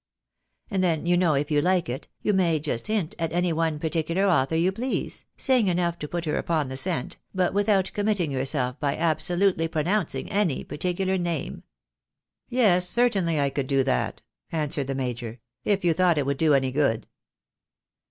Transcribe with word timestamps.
And 0.71 0.83
then, 0.83 1.05
you 1.05 1.15
know, 1.15 1.35
if 1.35 1.51
you 1.51 1.61
like 1.61 1.87
it, 1.87 2.07
you 2.23 2.33
may 2.33 2.59
just 2.59 2.87
hint 2.87 3.13
at 3.19 3.31
any 3.31 3.53
one 3.53 3.77
particular 3.77 4.25
author 4.25 4.55
you 4.55 4.71
please, 4.71 5.25
saying 5.37 5.67
enough 5.67 5.99
to 5.99 6.07
put 6.07 6.25
her 6.25 6.37
upon 6.37 6.69
the 6.69 6.75
scent, 6.77 7.17
but 7.35 7.53
without 7.53 7.91
committing 7.93 8.31
yourself 8.31 8.79
by 8.79 8.97
absolutely 8.97 9.67
pronouncing 9.67 10.27
any 10.31 10.63
particular 10.63 11.19
name."" 11.19 11.61
Yes, 12.49 12.89
certainly, 12.89 13.39
I 13.39 13.51
could 13.51 13.67
do 13.67 13.83
that," 13.83 14.23
answered 14.51 14.87
the 14.87 14.95
major," 14.95 15.39
if 15.73 15.85
you 15.85 15.93
thought 15.93 16.17
it 16.17 16.25
would 16.25 16.37
do 16.37 16.55
any 16.55 16.71
good." 16.71 17.05